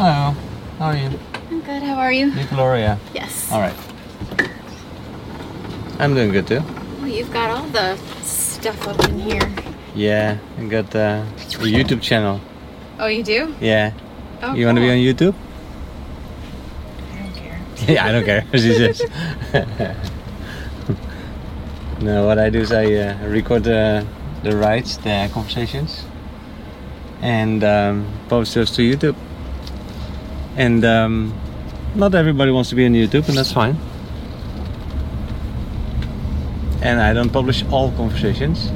Hello. 0.00 0.32
How 0.78 0.86
are 0.86 0.96
you? 0.96 1.10
I'm 1.50 1.60
good. 1.60 1.82
How 1.82 1.96
are 1.96 2.10
you? 2.10 2.30
You 2.30 2.46
Gloria. 2.46 2.98
Yes. 3.12 3.52
All 3.52 3.60
right. 3.60 3.76
I'm 5.98 6.14
doing 6.14 6.32
good 6.32 6.46
too. 6.46 6.62
Oh, 7.02 7.04
you've 7.04 7.30
got 7.30 7.50
all 7.50 7.66
the 7.66 7.96
stuff 8.22 8.88
up 8.88 8.98
in 9.10 9.18
here. 9.18 9.52
Yeah, 9.94 10.38
I 10.56 10.64
got 10.64 10.96
uh, 10.96 11.22
a 11.36 11.68
YouTube 11.68 12.00
channel. 12.00 12.40
Oh, 12.98 13.08
you 13.08 13.22
do? 13.22 13.54
Yeah. 13.60 13.92
Oh, 14.40 14.54
you 14.54 14.64
want 14.64 14.78
to 14.78 14.80
be 14.80 14.90
on 14.90 14.96
YouTube? 14.96 15.34
I 17.12 17.22
don't 17.22 17.34
care. 17.34 17.60
yeah, 17.86 18.06
I 18.06 18.12
don't 18.12 18.24
care. 18.24 18.46
she 18.54 18.72
says. 18.72 19.02
no, 22.00 22.24
what 22.24 22.38
I 22.38 22.48
do 22.48 22.60
is 22.60 22.72
I 22.72 22.90
uh, 22.90 23.18
record 23.28 23.64
the 23.64 24.06
the 24.44 24.56
rides, 24.56 24.96
the 24.96 25.28
conversations, 25.30 26.06
and 27.20 27.62
um, 27.62 28.06
post 28.30 28.54
those 28.54 28.70
to 28.76 28.80
YouTube. 28.80 29.14
And 30.60 30.84
um, 30.84 31.32
not 31.94 32.14
everybody 32.14 32.50
wants 32.50 32.68
to 32.68 32.76
be 32.76 32.84
on 32.84 32.92
YouTube, 32.92 33.26
and 33.30 33.38
that's 33.38 33.50
fine. 33.50 33.78
And 36.82 37.00
I 37.00 37.14
don't 37.14 37.30
publish 37.30 37.64
all 37.70 37.90
conversations. 37.92 38.68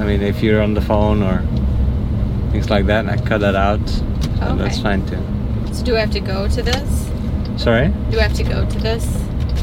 I 0.00 0.04
mean, 0.04 0.20
if 0.20 0.42
you're 0.42 0.60
on 0.60 0.74
the 0.74 0.80
phone 0.80 1.22
or 1.22 1.38
things 2.50 2.70
like 2.70 2.86
that, 2.86 3.08
I 3.08 3.16
cut 3.18 3.40
that 3.42 3.54
out. 3.54 3.88
So 3.88 4.56
that's 4.56 4.80
fine 4.80 5.06
too. 5.06 5.22
So 5.72 5.84
do 5.84 5.96
I 5.96 6.00
have 6.00 6.10
to 6.10 6.20
go 6.20 6.48
to 6.48 6.60
this? 6.60 7.08
Sorry? 7.56 7.86
Do 8.10 8.18
I 8.18 8.22
have 8.22 8.34
to 8.34 8.42
go 8.42 8.68
to 8.68 8.78
this 8.80 9.06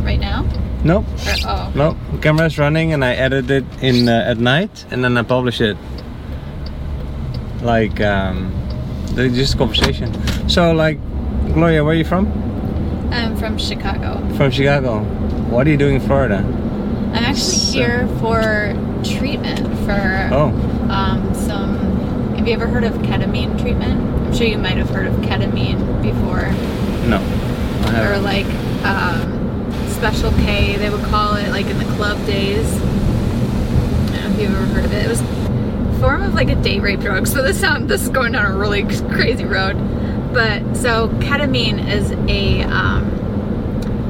right 0.02 0.20
now? 0.20 0.48
Nope. 0.86 1.04
Or, 1.28 1.36
oh. 1.46 1.72
No, 1.76 1.98
the 2.14 2.20
camera's 2.20 2.58
running 2.58 2.94
and 2.94 3.04
I 3.04 3.16
edit 3.16 3.52
it 3.52 3.66
in 3.82 4.08
uh, 4.08 4.32
at 4.32 4.38
night 4.38 4.86
and 4.92 5.04
then 5.04 5.18
I 5.18 5.24
publish 5.24 5.60
it. 5.60 5.76
Like 7.62 8.00
um, 8.00 8.54
the- 9.16 9.30
just 9.30 9.58
conversation. 9.58 10.12
So 10.50 10.72
like, 10.74 10.98
Gloria, 11.54 11.84
where 11.84 11.94
are 11.94 11.98
you 11.98 12.06
from? 12.06 12.28
I'm 13.12 13.36
from 13.38 13.58
Chicago. 13.58 14.22
From 14.36 14.52
Chicago. 14.52 15.00
What 15.50 15.66
are 15.68 15.70
you 15.72 15.78
doing 15.78 15.96
in 15.96 16.02
Florida? 16.02 16.38
I'm 17.14 17.24
actually 17.24 17.58
So- 17.58 17.74
here 17.80 18.08
for 18.20 18.76
treatment 19.04 19.60
for 19.86 20.30
Oh, 20.32 20.50
um, 20.90 21.34
some. 21.34 21.78
Have 22.38 22.48
you 22.48 22.54
ever 22.54 22.68
heard 22.68 22.84
of 22.84 22.94
ketamine 23.00 23.60
treatment? 23.60 24.00
I'm 24.28 24.34
sure 24.34 24.46
you 24.48 24.58
might 24.60 24.78
have 24.78 24.90
heard 24.90 25.08
of 25.08 25.14
ketamine 25.18 26.02
before. 26.02 26.52
no. 27.08 27.20
Or 27.90 28.20
like 28.20 28.46
um, 28.86 29.72
Special 29.90 30.32
K, 30.46 30.78
they 30.78 30.90
would 30.90 31.04
call 31.06 31.36
it, 31.36 31.50
like 31.50 31.66
in 31.66 31.78
the 31.80 31.86
club 31.96 32.24
days. 32.26 32.66
I 32.76 34.22
don't 34.22 34.24
know 34.24 34.30
if 34.36 34.40
you've 34.42 34.52
ever 34.56 34.66
heard 34.68 34.86
of 34.86 34.94
it. 34.94 35.06
It 35.06 35.10
was 35.10 35.22
form 36.00 36.24
of 36.24 36.34
like 36.34 36.50
a 36.50 36.56
date 36.56 36.82
rape 36.82 37.00
drug. 37.00 37.28
So 37.28 37.42
this 37.44 37.60
sound 37.60 37.90
this 37.90 38.04
is 38.04 38.10
going 38.10 38.32
down 38.34 38.46
a 38.52 38.56
really 38.58 38.84
crazy 39.14 39.46
road. 39.46 39.74
But 40.34 40.76
so 40.76 41.10
ketamine 41.20 41.88
is 41.92 42.12
a 42.30 42.62
um, 42.64 43.06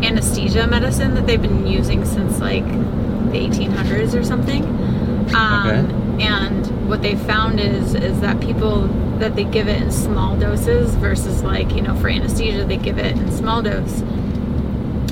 anesthesia 0.03 0.67
medicine 0.67 1.15
that 1.15 1.25
they've 1.27 1.41
been 1.41 1.65
using 1.67 2.05
since 2.05 2.39
like 2.39 2.65
the 2.65 3.37
1800s 3.39 4.19
or 4.19 4.23
something. 4.23 4.63
Um, 5.35 5.67
Okay. 5.67 5.95
And 6.25 6.89
what 6.89 7.01
they 7.01 7.15
found 7.15 7.61
is 7.61 7.95
is 7.95 8.19
that 8.19 8.41
people 8.41 8.87
that 9.19 9.35
they 9.37 9.45
give 9.45 9.69
it 9.69 9.81
in 9.81 9.89
small 9.91 10.35
doses 10.35 10.93
versus 10.95 11.43
like 11.43 11.73
you 11.73 11.81
know 11.81 11.95
for 11.95 12.09
anesthesia 12.09 12.65
they 12.65 12.75
give 12.75 12.97
it 12.97 13.15
in 13.17 13.31
small 13.31 13.61
dose. 13.61 14.01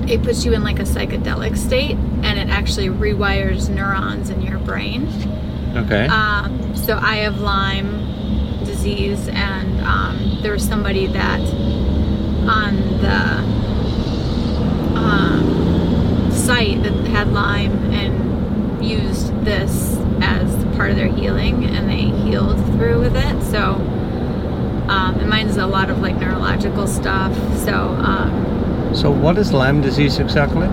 It 0.10 0.24
puts 0.24 0.44
you 0.46 0.54
in 0.54 0.64
like 0.64 0.80
a 0.80 0.84
psychedelic 0.84 1.58
state, 1.58 1.96
and 2.24 2.38
it 2.38 2.50
actually 2.50 2.88
rewires 2.90 3.70
neurons 3.70 4.30
in 4.30 4.42
your 4.42 4.58
brain. 4.60 5.08
Okay. 5.76 6.08
Um, 6.08 6.67
so 6.88 6.98
I 7.02 7.18
have 7.18 7.42
Lyme 7.42 8.64
disease, 8.64 9.28
and 9.28 9.82
um, 9.82 10.40
there 10.42 10.54
was 10.54 10.66
somebody 10.66 11.08
that 11.08 11.42
on 12.48 12.78
the 13.02 13.18
um, 14.98 16.32
site 16.32 16.82
that 16.84 16.94
had 17.08 17.34
Lyme 17.34 17.92
and 17.92 18.82
used 18.86 19.34
this 19.44 19.98
as 20.22 20.64
part 20.78 20.90
of 20.90 20.96
their 20.96 21.10
healing, 21.10 21.66
and 21.66 21.90
they 21.90 22.04
healed 22.24 22.56
through 22.78 23.02
with 23.02 23.18
it. 23.18 23.44
So, 23.52 23.74
um, 24.88 25.20
and 25.20 25.30
mine's 25.30 25.58
a 25.58 25.68
lot 25.68 25.90
of 25.90 26.00
like 26.00 26.16
neurological 26.16 26.88
stuff. 26.88 27.36
So, 27.66 27.74
um, 27.74 28.96
so 28.96 29.12
what 29.12 29.38
is 29.38 29.52
Lyme 29.52 29.82
disease 29.82 30.20
exactly? 30.20 30.70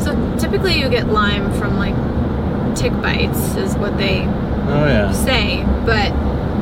so 0.00 0.14
typically 0.38 0.78
you 0.78 0.88
get 0.88 1.08
Lyme 1.08 1.52
from 1.58 1.76
like 1.76 1.96
tick 2.74 2.92
bites, 3.02 3.54
is 3.56 3.74
what 3.76 3.96
they 3.98 4.24
Oh 4.68 4.86
yeah. 4.86 5.10
say, 5.12 5.62
but 5.84 6.12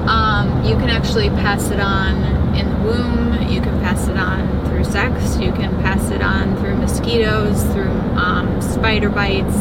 um, 0.08 0.64
you 0.64 0.74
can 0.76 0.88
actually 0.88 1.28
pass 1.30 1.70
it 1.70 1.80
on 1.80 2.14
in 2.56 2.68
the 2.68 2.76
womb. 2.76 3.32
You 3.50 3.60
can 3.60 3.78
pass 3.80 4.08
it 4.08 4.16
on 4.16 4.64
through 4.66 4.84
sex. 4.84 5.38
You 5.38 5.52
can 5.52 5.70
pass 5.82 6.10
it 6.10 6.22
on 6.22 6.56
through 6.58 6.76
mosquitoes, 6.76 7.62
through 7.74 7.90
um, 8.16 8.60
spider 8.62 9.10
bites. 9.10 9.54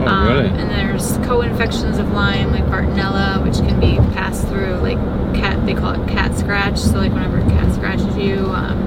Oh 0.00 0.06
um, 0.06 0.28
really? 0.28 0.48
And 0.48 0.70
there's 0.70 1.16
co-infections 1.26 1.98
of 1.98 2.10
Lyme, 2.12 2.50
like 2.52 2.64
Bartonella, 2.64 3.42
which 3.44 3.56
can 3.56 3.78
be 3.80 3.96
passed 4.14 4.46
through 4.48 4.76
like 4.76 4.98
cat. 5.34 5.64
They 5.66 5.74
call 5.74 5.92
it 6.00 6.08
cat 6.08 6.36
scratch. 6.36 6.78
So 6.78 6.98
like 6.98 7.12
whenever 7.12 7.38
a 7.38 7.42
cat 7.50 7.72
scratches 7.74 8.16
you, 8.16 8.38
um, 8.50 8.78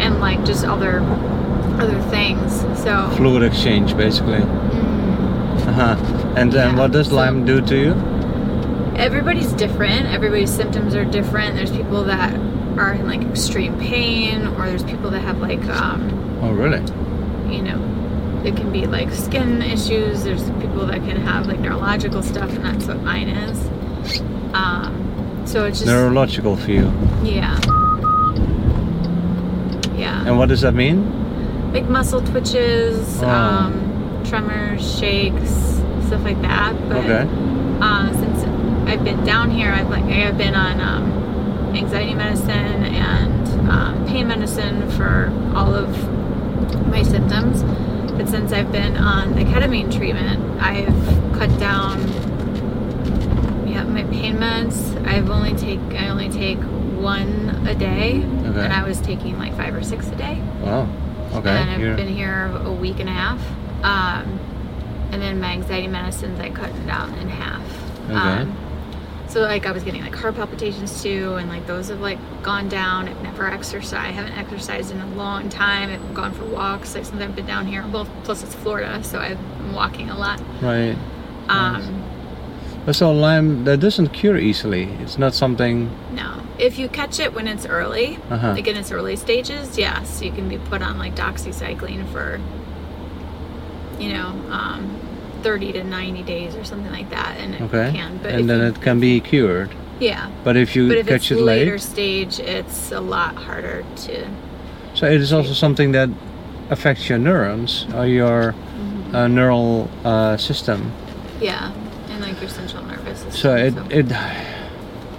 and 0.00 0.20
like 0.20 0.44
just 0.44 0.64
other 0.64 1.00
other 1.80 2.00
things. 2.10 2.60
So. 2.82 3.10
Fluid 3.16 3.42
exchange 3.42 3.96
basically. 3.96 4.40
mm, 4.40 4.87
Uh-huh. 5.68 5.96
And 6.36 6.52
then 6.52 6.70
Yeah, 6.74 6.78
what 6.80 6.92
does 6.92 7.08
so- 7.08 7.16
Lyme 7.16 7.44
do 7.44 7.60
to 7.60 7.76
you? 7.76 7.94
everybody's 8.96 9.52
different. 9.52 10.06
Everybody's 10.06 10.50
symptoms 10.50 10.94
are 10.96 11.04
different. 11.04 11.54
There's 11.54 11.70
people 11.70 12.02
that 12.04 12.34
are 12.78 12.92
in 12.94 13.06
like 13.06 13.22
extreme 13.22 13.78
pain, 13.78 14.46
or 14.56 14.66
there's 14.66 14.82
people 14.82 15.10
that 15.10 15.20
have 15.20 15.38
like, 15.40 15.64
um, 15.68 16.00
Oh 16.42 16.50
really? 16.50 16.80
you 17.54 17.62
know, 17.62 17.78
it 18.44 18.56
can 18.56 18.72
be 18.72 18.86
like 18.86 19.10
skin 19.12 19.62
issues. 19.62 20.24
There's 20.24 20.44
people 20.62 20.86
that 20.86 21.04
can 21.04 21.16
have 21.20 21.46
like 21.46 21.60
neurological 21.60 22.22
stuff, 22.22 22.50
and 22.50 22.64
that's 22.64 22.86
what 22.86 23.02
mine 23.02 23.28
is. 23.28 23.58
Um, 24.54 25.42
so 25.44 25.64
it's 25.66 25.78
just 25.80 25.86
Neurological 25.90 26.56
for 26.56 26.70
you. 26.72 26.90
yeah, 27.22 27.56
yeah, 29.96 30.24
And 30.26 30.38
what 30.38 30.48
does 30.48 30.60
that 30.62 30.74
mean? 30.74 31.14
like 31.72 31.86
muscle 31.88 32.22
twitches, 32.22 33.20
Oh. 33.22 33.28
um, 33.28 33.87
tremors, 34.28 34.98
shakes, 34.98 35.50
stuff 36.06 36.22
like 36.24 36.40
that. 36.42 36.74
But 36.88 36.98
Okay. 36.98 37.26
uh, 37.80 38.12
since 38.12 38.44
I've 38.88 39.04
been 39.04 39.24
down 39.24 39.50
here, 39.50 39.72
I've 39.72 39.88
like 39.90 40.04
I've 40.04 40.38
been 40.38 40.54
on 40.54 40.80
um, 40.80 41.74
anxiety 41.76 42.14
medicine 42.14 42.48
and 42.84 43.70
um, 43.70 44.06
pain 44.06 44.28
medicine 44.28 44.88
for 44.92 45.32
all 45.54 45.74
of 45.74 45.88
my 46.88 47.02
symptoms. 47.02 47.62
But 48.12 48.28
since 48.28 48.52
I've 48.52 48.72
been 48.72 48.96
on 48.96 49.34
the 49.34 49.42
ketamine 49.44 49.94
treatment, 49.94 50.40
I've 50.60 50.86
cut 51.38 51.56
down 51.60 52.00
yeah 53.68 53.84
my 53.84 54.02
pain 54.04 54.36
meds. 54.38 54.96
I've 55.06 55.30
only 55.30 55.54
take 55.54 55.80
I 56.00 56.08
only 56.08 56.28
take 56.28 56.58
one 56.98 57.64
a 57.68 57.74
day, 57.74 58.18
Okay. 58.18 58.64
and 58.64 58.72
I 58.72 58.82
was 58.82 59.00
taking 59.00 59.38
like 59.38 59.56
five 59.56 59.74
or 59.74 59.82
six 59.84 60.08
a 60.08 60.16
day 60.16 60.42
Wow. 60.62 60.88
Okay. 61.34 61.48
and 61.50 61.70
I've 61.70 61.80
You're- 61.80 61.94
been 61.96 62.08
here 62.08 62.50
a 62.64 62.72
week 62.72 62.98
and 63.00 63.08
a 63.08 63.12
half. 63.12 63.40
Um, 63.82 64.40
and 65.12 65.22
then 65.22 65.40
my 65.40 65.52
anxiety 65.52 65.86
medicines 65.88 66.38
I 66.40 66.50
cut 66.50 66.72
down 66.86 67.14
in 67.14 67.28
half. 67.28 67.62
Okay. 68.04 68.14
Um, 68.14 68.56
so 69.28 69.40
like 69.42 69.66
I 69.66 69.72
was 69.72 69.82
getting 69.84 70.02
like 70.02 70.14
heart 70.14 70.34
palpitations 70.36 71.02
too, 71.02 71.34
and 71.34 71.48
like 71.48 71.66
those 71.66 71.88
have 71.88 72.00
like 72.00 72.18
gone 72.42 72.68
down. 72.68 73.08
I've 73.08 73.22
never 73.22 73.46
exercised. 73.46 73.94
I 73.94 74.10
haven't 74.10 74.32
exercised 74.38 74.90
in 74.90 75.00
a 75.00 75.06
long 75.14 75.48
time. 75.50 75.90
I've 75.90 76.14
gone 76.14 76.32
for 76.32 76.44
walks 76.44 76.94
like 76.94 77.04
since 77.04 77.20
I've 77.20 77.36
been 77.36 77.46
down 77.46 77.66
here. 77.66 77.82
Both 77.82 78.08
plus 78.24 78.42
it's 78.42 78.54
Florida, 78.54 79.02
so 79.04 79.18
I've 79.18 79.38
been 79.58 79.72
walking 79.74 80.08
a 80.10 80.16
lot. 80.18 80.40
Right. 80.62 80.96
Um, 81.48 82.04
But 82.86 82.96
so 82.96 83.12
Lyme 83.12 83.64
that 83.64 83.80
doesn't 83.80 84.08
cure 84.14 84.38
easily. 84.38 84.84
It's 85.02 85.18
not 85.18 85.34
something. 85.34 85.90
no, 86.12 86.40
if 86.58 86.78
you 86.78 86.88
catch 86.88 87.20
it 87.20 87.34
when 87.34 87.46
it's 87.46 87.66
early, 87.66 88.18
Uh-huh. 88.30 88.52
like 88.52 88.66
in 88.66 88.76
its 88.76 88.90
early 88.90 89.14
stages, 89.16 89.76
yes, 89.78 90.22
you 90.22 90.32
can 90.32 90.48
be 90.48 90.56
put 90.56 90.80
on 90.82 90.96
like 90.98 91.14
doxycycline 91.14 92.06
for, 92.10 92.40
you 93.98 94.12
know, 94.12 94.28
um, 94.50 94.88
30 95.42 95.72
to 95.72 95.84
90 95.84 96.22
days 96.22 96.54
or 96.56 96.64
something 96.64 96.90
like 96.92 97.10
that, 97.10 97.36
and 97.38 97.54
it 97.54 97.62
Okay. 97.62 97.92
can. 97.92 98.18
But 98.22 98.32
and 98.32 98.48
then 98.50 98.60
you, 98.60 98.66
it 98.66 98.80
can 98.80 98.98
be 99.00 99.20
cured. 99.20 99.70
yeah, 100.00 100.28
But 100.44 100.56
if 100.56 100.74
you 100.76 100.88
but 100.88 100.98
if 100.98 101.06
catch 101.06 101.30
it 101.30 101.36
late, 101.36 101.64
later 101.66 101.78
stage, 101.78 102.38
it's 102.40 102.92
a 102.92 103.00
lot 103.00 103.34
harder 103.36 103.84
to. 104.06 104.26
so 104.94 105.06
it 105.06 105.20
is 105.20 105.32
also 105.32 105.52
something 105.52 105.92
that 105.92 106.08
affects 106.70 107.08
your 107.08 107.18
neurons 107.18 107.86
or 107.94 108.06
your 108.06 108.54
Mm-hmm. 108.54 109.16
uh, 109.16 109.26
neural 109.28 109.88
uh, 110.04 110.36
system. 110.36 110.92
Yeah, 111.40 111.72
and 112.10 112.20
like 112.20 112.38
your 112.40 112.50
central 112.50 112.84
nervous 112.84 113.18
system. 113.20 113.32
So 113.32 113.56
it 113.56 113.74
it 113.90 114.06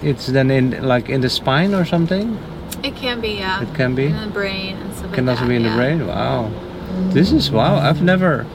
it's 0.02 0.28
then 0.28 0.52
in 0.52 0.84
like 0.84 1.10
in 1.10 1.22
the 1.22 1.30
spine 1.30 1.74
or 1.74 1.86
something. 1.86 2.38
it 2.84 2.96
can 2.96 3.20
be 3.20 3.30
yeah. 3.40 3.62
It 3.64 3.74
can 3.76 3.96
be? 3.96 4.06
in 4.06 4.16
the 4.22 4.28
brain 4.32 4.78
and 4.78 4.94
stuff 4.94 5.12
Can 5.14 5.26
like 5.26 5.34
also 5.34 5.44
that. 5.46 5.50
be 5.50 5.56
in 5.56 5.64
the 5.64 5.76
brain. 5.76 6.08
Wow. 6.08 6.52
This 7.14 7.32
is 7.32 7.52
wow. 7.52 7.76
I've 7.78 8.02
never 8.02 8.46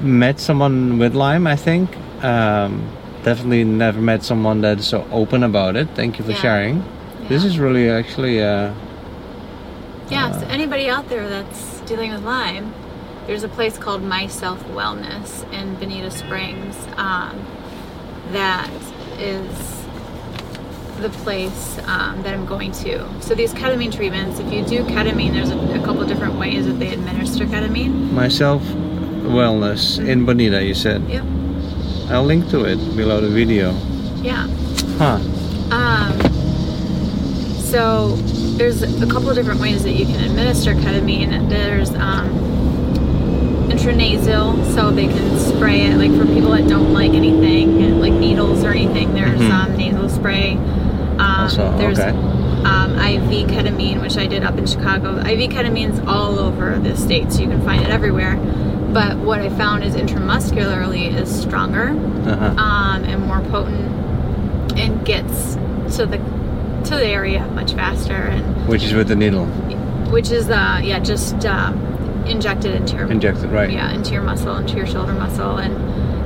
met 0.00 0.40
someone 0.40 0.98
with 0.98 1.14
Lyme. 1.14 1.46
I 1.46 1.56
think, 1.56 1.96
um, 2.22 2.86
definitely 3.22 3.64
never 3.64 4.00
met 4.00 4.22
someone 4.22 4.60
that's 4.60 4.86
so 4.86 5.06
open 5.10 5.42
about 5.42 5.76
it. 5.76 5.88
Thank 5.94 6.18
you 6.18 6.24
for 6.24 6.30
Yeah. 6.32 6.40
sharing. 6.42 6.84
This 7.28 7.44
is 7.44 7.58
really 7.58 7.90
actually 7.90 8.42
uh, 8.42 8.70
Yeah, 10.08 10.30
so 10.30 10.46
anybody 10.46 10.88
out 10.88 11.08
there 11.08 11.28
that's 11.28 11.80
dealing 11.80 12.12
with 12.12 12.22
Lyme, 12.24 12.72
there's 13.26 13.42
a 13.42 13.48
place 13.48 13.76
called 13.76 14.04
Myself 14.04 14.62
Wellness 14.68 15.44
in 15.52 15.74
Bonita 15.74 16.12
Springs 16.12 16.76
um, 16.96 17.44
that 18.30 18.70
is 19.18 19.48
the 21.00 21.08
place 21.24 21.78
um, 21.88 22.22
that 22.22 22.32
I'm 22.32 22.46
going 22.46 22.70
to. 22.72 23.04
So 23.20 23.34
these 23.34 23.52
ketamine 23.52 23.92
treatments, 23.92 24.38
if 24.38 24.52
you 24.52 24.64
do 24.64 24.84
ketamine, 24.84 25.32
there's 25.32 25.50
a, 25.50 25.58
a 25.80 25.84
couple 25.84 26.06
different 26.06 26.38
ways 26.38 26.66
that 26.66 26.78
they 26.78 26.92
administer 26.92 27.44
ketamine. 27.44 28.12
myself 28.12 28.62
wellness 29.26 29.98
in 30.04 30.24
Bonita. 30.24 30.62
You 30.64 30.74
said 30.74 31.02
Yep. 31.08 31.24
I'll 32.10 32.24
link 32.24 32.48
to 32.50 32.64
it 32.64 32.76
below 32.96 33.20
the 33.20 33.28
video. 33.28 33.72
Yeah. 34.22 34.46
Huh? 34.98 35.18
Um, 35.70 36.12
so 37.58 38.14
there's 38.56 38.82
a 38.82 39.06
couple 39.06 39.28
of 39.28 39.34
different 39.36 39.60
ways 39.60 39.82
that 39.82 39.92
you 39.92 40.06
can 40.06 40.22
administer 40.24 40.74
ketamine. 40.74 41.48
There's 41.50 41.90
um, 41.96 42.30
intranasal, 43.68 44.74
so 44.74 44.90
they 44.90 45.06
can 45.08 45.38
spray 45.38 45.82
it. 45.86 45.96
Like 45.96 46.12
for 46.16 46.24
people 46.32 46.50
that 46.52 46.68
don't 46.68 46.92
like 46.92 47.12
anything, 47.12 48.00
like 48.00 48.12
needles 48.12 48.62
or 48.64 48.70
anything, 48.70 49.12
there's 49.14 49.40
Mhm. 49.40 49.50
um, 49.50 49.76
nasal 49.76 50.08
spray. 50.08 50.52
Um, 51.18 51.20
Also, 51.20 51.74
there's 51.76 51.98
okay. 51.98 52.10
um, 52.64 52.96
IV 52.98 53.46
ketamine, 53.48 54.00
which 54.00 54.16
I 54.16 54.26
did 54.26 54.44
up 54.44 54.56
in 54.58 54.66
Chicago. 54.66 55.18
IV 55.18 55.50
ketamine's 55.50 56.00
all 56.06 56.38
over 56.38 56.78
the 56.78 56.96
states. 56.96 57.38
You 57.40 57.48
can 57.48 57.60
find 57.62 57.82
it 57.82 57.90
everywhere. 57.90 58.38
But 58.96 59.18
what 59.18 59.40
I 59.40 59.50
found 59.50 59.84
is 59.84 59.94
intramuscularly 59.94 61.14
is 61.14 61.28
stronger 61.42 61.88
Uh-huh. 61.90 62.44
um, 62.56 63.04
and 63.04 63.22
more 63.26 63.40
potent 63.50 63.92
and 64.78 65.04
gets 65.04 65.56
to 65.96 66.06
the 66.06 66.16
to 66.84 66.94
the 66.96 67.06
area 67.06 67.44
much 67.48 67.74
faster 67.74 68.14
and 68.14 68.66
Which 68.68 68.82
is 68.84 68.94
with 68.94 69.08
the 69.08 69.16
needle 69.16 69.44
which 70.16 70.30
is 70.30 70.48
uh 70.48 70.80
yeah 70.82 70.98
just 70.98 71.44
um, 71.44 71.74
injected 72.26 72.74
into 72.74 72.96
your 72.96 73.10
injected, 73.10 73.50
right? 73.50 73.70
yeah 73.70 73.92
into 73.92 74.12
your 74.14 74.22
muscle 74.22 74.56
into 74.56 74.76
your 74.76 74.86
shoulder 74.86 75.12
muscle 75.12 75.58
and 75.58 75.74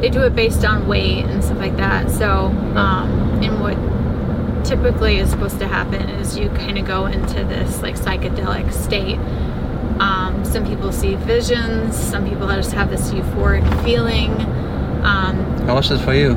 they 0.02 0.08
do 0.08 0.20
it 0.22 0.34
based 0.36 0.64
on 0.64 0.86
weight 0.86 1.24
and 1.24 1.42
stuff 1.42 1.58
like 1.58 1.76
that 1.76 2.08
so 2.10 2.28
um 2.76 3.10
and 3.42 3.54
what 3.60 3.76
typically 4.64 5.16
is 5.18 5.28
supposed 5.30 5.58
to 5.58 5.66
happen 5.66 6.08
is 6.20 6.38
you 6.38 6.48
kind 6.50 6.78
of 6.78 6.86
go 6.86 7.06
into 7.06 7.42
this 7.44 7.82
like 7.82 7.96
psychedelic 7.96 8.72
state 8.72 9.18
um, 10.00 10.44
some 10.44 10.64
people 10.66 10.90
see 10.92 11.14
visions 11.16 11.94
some 11.96 12.28
people 12.28 12.46
just 12.48 12.72
have 12.72 12.90
this 12.90 13.10
euphoric 13.12 13.64
feeling 13.84 14.32
um, 15.04 15.36
How 15.66 15.74
was 15.76 15.90
it 15.90 15.98
for 16.00 16.14
you? 16.14 16.32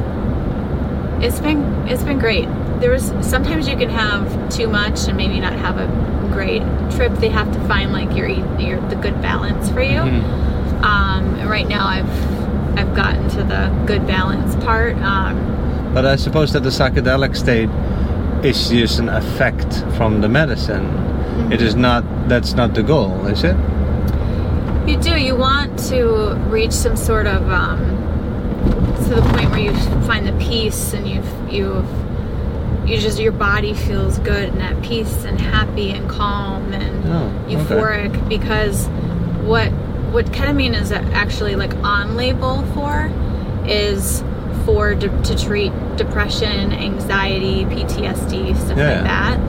it's 1.21 1.39
been 1.39 1.61
it's 1.87 2.03
been 2.03 2.19
great. 2.19 2.47
There 2.81 2.91
was 2.91 3.13
sometimes 3.21 3.67
you 3.67 3.77
can 3.77 3.89
have 3.89 4.23
too 4.49 4.67
much 4.67 5.07
and 5.07 5.15
maybe 5.15 5.39
not 5.39 5.53
have 5.53 5.77
a 5.77 5.87
great 6.33 6.61
trip. 6.91 7.13
They 7.13 7.29
have 7.29 7.49
to 7.53 7.59
find 7.67 7.93
like 7.93 8.15
your 8.17 8.27
your 8.59 8.79
the 8.89 8.95
good 8.95 9.21
balance 9.21 9.69
for 9.69 9.81
you. 9.81 9.99
Mhm. 9.99 10.83
Um, 10.83 11.23
and 11.39 11.49
right 11.49 11.67
now 11.67 11.85
I've 11.87 12.09
I've 12.77 12.93
gotten 12.93 13.29
to 13.37 13.43
the 13.43 13.69
good 13.85 14.05
balance 14.05 14.55
part. 14.65 14.97
Um, 15.01 15.35
But 15.93 16.05
I 16.05 16.15
suppose 16.17 16.51
that 16.53 16.63
the 16.63 16.71
psychedelic 16.71 17.35
state 17.35 17.69
is 18.43 18.69
just 18.69 18.99
an 18.99 19.07
effect 19.09 19.83
from 19.97 20.19
the 20.21 20.27
medicine. 20.27 20.85
It 21.51 21.61
is 21.61 21.75
not. 21.75 22.03
That's 22.29 22.53
not 22.53 22.73
the 22.73 22.83
goal, 22.83 23.25
is 23.27 23.43
it? 23.43 23.55
you 24.87 24.97
do 24.97 25.11
you 25.17 25.33
want 25.35 25.79
to 25.79 26.35
reach 26.49 26.73
some 26.73 26.97
sort 26.97 27.25
of 27.25 27.49
um, 27.49 27.79
to 29.05 29.15
the 29.15 29.21
point 29.33 29.49
where 29.51 29.59
you 29.59 29.73
find 30.05 30.27
the 30.27 30.33
peace 30.45 30.93
and 30.93 31.07
you've, 31.07 31.53
you 31.53 31.71
have 31.71 32.89
you 32.89 32.97
just 32.97 33.17
your 33.17 33.31
body 33.31 33.73
feels 33.73 34.19
good 34.19 34.49
and 34.49 34.61
at 34.61 34.81
peace 34.83 35.23
and 35.23 35.39
happy 35.39 35.91
and 35.91 36.09
calm 36.09 36.73
and 36.73 37.05
Oh, 37.07 37.27
okay. 37.45 37.55
euphoric 37.55 38.27
because 38.27 38.87
what 39.47 39.69
what 40.11 40.25
ketamine 40.27 40.77
is 40.79 40.91
actually 40.91 41.55
like 41.55 41.73
on 41.75 42.17
label 42.17 42.63
for 42.73 43.09
is 43.65 44.21
for 44.65 44.95
de- 44.95 45.21
to 45.23 45.37
treat 45.37 45.71
depression, 45.95 46.73
anxiety, 46.73 47.63
PTSD, 47.65 48.53
stuff 48.57 48.77
Yeah. 48.77 48.95
like 48.95 49.03
that. 49.05 49.39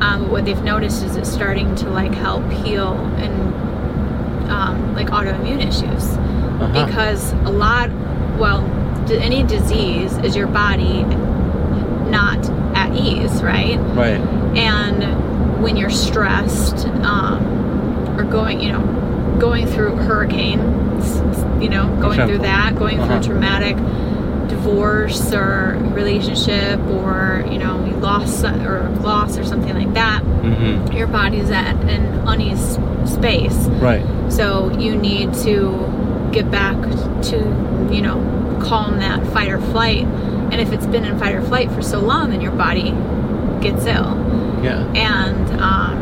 Um, 0.00 0.22
but 0.22 0.30
what 0.30 0.44
they've 0.44 0.62
noticed 0.62 1.02
is 1.04 1.16
it's 1.16 1.30
starting 1.32 1.74
to 1.76 1.88
like 1.90 2.12
help 2.14 2.48
heal 2.50 2.92
and 3.16 4.50
um, 4.50 4.94
like 4.94 5.08
autoimmune 5.08 5.60
issues 5.66 6.04
Uh-huh. 6.16 6.86
because 6.86 7.32
a 7.32 7.50
lot 7.50 7.90
well 8.38 8.60
any 9.10 9.42
disease 9.42 10.16
is 10.18 10.34
your 10.36 10.46
body 10.46 11.02
not 12.10 12.38
at 12.76 12.94
ease 12.96 13.42
right 13.42 13.78
Right. 13.94 14.20
and 14.56 15.62
when 15.62 15.76
you're 15.76 15.90
stressed 15.90 16.86
um, 17.04 17.38
or 18.18 18.24
going 18.24 18.60
you 18.60 18.72
know 18.72 19.36
going 19.38 19.66
through 19.66 19.96
hurricanes 19.96 21.18
you 21.62 21.68
know 21.68 21.86
going 22.00 22.18
through 22.26 22.38
that 22.38 22.74
going 22.76 22.98
Uh-huh. 23.00 23.20
through 23.20 23.32
traumatic 23.34 23.76
divorce 24.54 25.32
or 25.32 25.76
relationship 26.00 26.78
or 26.98 27.44
you 27.50 27.58
know 27.58 27.84
you 27.86 27.92
lost 27.96 28.44
or 28.44 28.88
loss 29.02 29.36
or 29.38 29.44
something 29.44 29.74
like 29.74 29.92
that 29.94 30.20
hmm 30.22 30.92
your 30.92 31.06
body's 31.06 31.50
at 31.50 31.74
an 31.94 32.04
unease 32.32 32.78
space 33.16 33.58
Right. 33.88 34.04
so 34.32 34.70
you 34.78 34.94
need 34.96 35.34
to 35.48 35.56
get 36.32 36.50
back 36.50 36.76
to, 37.30 37.36
you 37.94 38.02
know, 38.02 38.18
calm 38.60 38.98
that 38.98 39.24
fight 39.32 39.50
or 39.50 39.60
flight. 39.60 40.04
And 40.50 40.54
if 40.60 40.72
it's 40.72 40.86
been 40.86 41.04
in 41.04 41.16
fight 41.16 41.34
or 41.36 41.42
flight 41.42 41.70
for 41.70 41.80
so 41.80 42.00
long, 42.00 42.30
then 42.30 42.40
your 42.40 42.50
body 42.50 42.90
gets 43.64 43.86
ill. 43.86 44.10
Yeah. 44.64 44.80
And 44.96 45.60
um, 45.60 45.96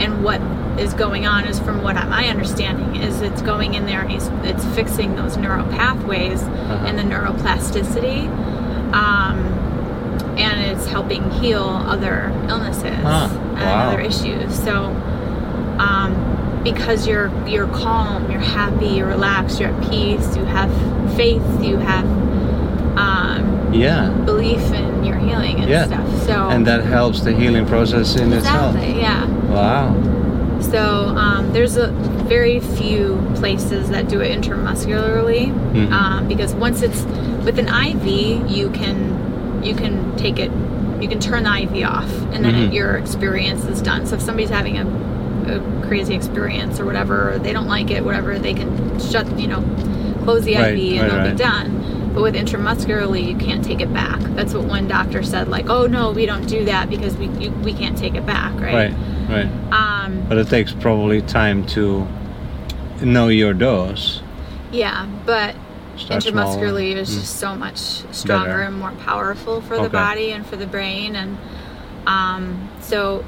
and 0.00 0.24
what 0.24 0.40
is 0.78 0.92
going 0.94 1.26
on 1.26 1.44
is, 1.44 1.58
from 1.60 1.82
what 1.82 1.94
my 2.08 2.26
understanding 2.28 2.96
is, 3.02 3.20
it's 3.20 3.42
going 3.42 3.74
in 3.74 3.86
there 3.86 4.00
and 4.00 4.12
it's, 4.12 4.28
it's 4.42 4.64
fixing 4.74 5.14
those 5.16 5.36
neural 5.36 5.66
pathways 5.68 6.42
Uh-huh. 6.42 6.86
and 6.86 6.98
the 6.98 7.02
neuroplasticity. 7.02 8.26
Um, 8.92 9.38
and 10.36 10.60
it's 10.70 10.86
helping 10.86 11.30
heal 11.30 11.62
other 11.86 12.32
illnesses 12.48 12.96
Huh. 13.02 13.28
and 13.30 13.58
Wow. 13.60 13.88
other 13.90 14.00
issues. 14.00 14.52
So, 14.54 14.86
um, 15.78 16.60
because 16.64 17.06
you're 17.06 17.30
you're 17.46 17.66
calm, 17.68 18.30
you're 18.30 18.40
happy, 18.40 18.86
you're 18.86 19.06
relaxed, 19.06 19.60
you're 19.60 19.70
at 19.70 19.90
peace, 19.90 20.34
you 20.36 20.44
have 20.44 20.70
faith, 21.14 21.42
you 21.62 21.76
have 21.76 22.04
um, 22.96 23.68
Yeah. 23.72 24.08
belief 24.24 24.62
in 24.72 25.04
your 25.04 25.16
healing 25.16 25.60
and 25.60 25.68
Yeah. 25.68 25.86
stuff. 25.86 26.06
So 26.26 26.32
And 26.50 26.66
that 26.66 26.84
helps 26.84 27.20
the 27.20 27.32
healing 27.32 27.66
process 27.66 28.16
in 28.16 28.32
itself. 28.32 28.74
exactly, 28.76 29.00
yeah. 29.00 29.26
Wow. 29.50 29.94
So 30.74 30.82
um, 31.16 31.52
there's 31.52 31.76
a 31.76 31.86
very 32.26 32.58
few 32.58 33.24
places 33.36 33.90
that 33.90 34.08
do 34.08 34.20
it 34.20 34.36
intramuscularly 34.36 35.52
Mhm. 35.72 35.92
um, 35.92 36.26
because 36.26 36.52
once 36.52 36.82
it's 36.82 37.02
with 37.44 37.60
an 37.60 37.68
IV, 37.68 38.50
you 38.50 38.70
can 38.70 39.62
you 39.62 39.74
can 39.76 40.16
take 40.16 40.40
it, 40.40 40.50
you 41.00 41.08
can 41.08 41.20
turn 41.20 41.44
the 41.44 41.50
IV 41.62 41.84
off, 41.88 42.10
and 42.32 42.44
then 42.44 42.54
Mhm. 42.54 42.74
your 42.74 42.96
experience 42.96 43.64
is 43.66 43.80
done. 43.80 44.04
So 44.04 44.16
if 44.16 44.20
somebody's 44.20 44.50
having 44.50 44.76
a, 44.76 44.84
a 45.54 45.60
crazy 45.86 46.12
experience 46.14 46.80
or 46.80 46.84
whatever, 46.86 47.34
or 47.34 47.38
they 47.38 47.52
don't 47.52 47.68
like 47.68 47.90
it, 47.92 48.04
whatever, 48.04 48.36
they 48.38 48.52
can 48.52 48.68
shut, 48.98 49.26
you 49.38 49.46
know, 49.46 49.62
close 50.24 50.42
the 50.42 50.56
Right, 50.56 50.74
IV 50.76 50.98
and 50.98 51.02
right, 51.02 51.10
they'll 51.10 51.20
right. 51.28 51.36
be 51.36 51.42
done. 51.42 52.10
But 52.14 52.22
with 52.24 52.34
intramuscularly, 52.34 53.22
you 53.26 53.36
can't 53.36 53.64
take 53.64 53.80
it 53.80 53.92
back. 53.94 54.20
That's 54.36 54.52
what 54.54 54.64
one 54.64 54.86
doctor 54.88 55.22
said. 55.22 55.48
Like, 55.48 55.70
oh 55.70 55.86
no, 55.86 56.10
we 56.10 56.26
don't 56.26 56.46
do 56.48 56.64
that 56.66 56.90
because 56.90 57.16
we 57.16 57.26
you, 57.40 57.52
we 57.62 57.72
can't 57.72 57.96
take 57.96 58.14
it 58.16 58.26
back, 58.26 58.52
right? 58.60 58.74
Right. 58.74 58.94
Right. 59.26 59.48
Um, 59.72 59.83
But 60.28 60.38
it 60.38 60.48
takes 60.48 60.72
probably 60.72 61.22
time 61.22 61.66
to 61.68 62.06
know 63.02 63.28
your 63.28 63.52
dose. 63.54 64.22
Yeah, 64.72 65.06
but 65.26 65.54
Start 65.96 66.22
intramuscularly 66.24 66.94
is 66.96 67.08
Mm. 67.10 67.20
just 67.20 67.36
so 67.38 67.54
much 67.54 67.76
stronger 68.12 68.48
Better. 68.48 68.60
and 68.62 68.78
more 68.78 68.92
powerful 69.04 69.60
for 69.60 69.76
the 69.76 69.82
Okay. 69.82 69.88
body 69.92 70.32
and 70.32 70.44
for 70.44 70.56
the 70.56 70.66
brain 70.66 71.14
and 71.14 71.36
um, 72.06 72.68
so 72.80 73.24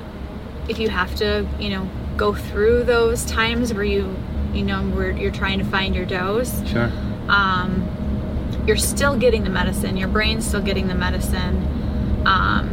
if 0.69 0.79
you 0.79 0.89
have 0.89 1.15
to 1.17 1.47
you 1.61 1.71
know 1.71 1.89
go 2.17 2.33
through 2.35 2.83
those 2.83 3.25
times 3.25 3.73
where 3.73 3.85
you 3.85 4.15
you 4.53 4.63
know 4.65 4.81
where 4.97 5.13
you're 5.13 5.31
trying 5.31 5.59
to 5.61 5.65
find 5.65 5.95
your 5.95 6.05
dose 6.05 6.63
Sure. 6.67 6.91
um, 7.29 7.83
you're 8.67 8.77
still 8.77 9.17
getting 9.17 9.45
the 9.45 9.51
medicine 9.51 9.97
your 9.97 10.09
brain's 10.09 10.45
still 10.47 10.61
getting 10.61 10.89
the 10.89 10.95
medicine 10.95 11.63
um, 12.27 12.69